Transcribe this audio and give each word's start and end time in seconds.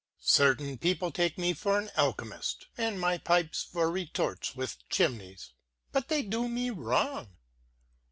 Certain 0.23 0.79
people 0.79 1.11
take 1.11 1.37
me 1.37 1.53
for 1.53 1.77
an 1.77 1.91
alchemist, 1.95 2.65
and 2.75 2.99
my 2.99 3.19
pipes 3.19 3.61
for 3.61 3.91
retorts 3.91 4.55
with 4.55 4.77
chimneys; 4.89 5.53
but 5.91 6.07
they 6.07 6.23
do 6.23 6.47
me 6.47 6.71
wrong. 6.71 7.35